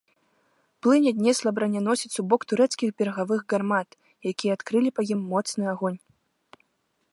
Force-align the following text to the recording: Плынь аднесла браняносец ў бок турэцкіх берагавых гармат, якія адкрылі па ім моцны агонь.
Плынь 0.85 1.03
аднесла 1.11 1.49
браняносец 1.59 2.09
ў 2.17 2.23
бок 2.31 2.41
турэцкіх 2.53 2.89
берагавых 3.01 3.41
гармат, 3.55 3.89
якія 4.33 4.51
адкрылі 4.59 4.89
па 4.97 5.01
ім 5.17 5.21
моцны 5.35 5.63
агонь. 5.77 5.99